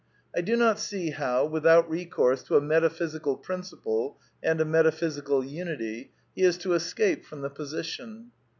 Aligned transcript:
I 0.35 0.41
do 0.41 0.55
not 0.55 0.79
see 0.79 1.11
how, 1.11 1.45
without 1.45 1.87
re 1.87 2.05
course 2.05 2.41
to 2.45 2.57
a 2.57 2.59
metaphysical 2.59 3.37
principle 3.37 4.17
and 4.41 4.59
a 4.59 4.65
metaphysical 4.65 5.45
unity, 5.45 6.11
he 6.35 6.41
is 6.41 6.57
to 6.63 6.73
escape 6.73 7.23
from 7.23 7.41
the 7.41 7.51
position. 7.51 8.31